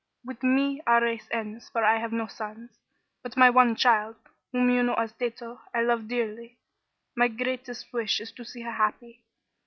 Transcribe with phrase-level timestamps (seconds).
[0.25, 2.79] "With me our race ends, for I have no sons.
[3.21, 4.15] But my one child,
[4.51, 6.57] whom you know as Tato, I love dearly.
[7.15, 9.21] My greatest wish is to see her happy.